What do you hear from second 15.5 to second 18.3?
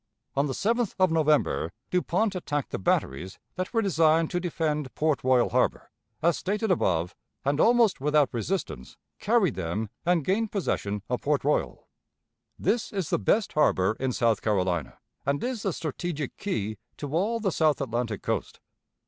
the strategic key to all the South Atlantic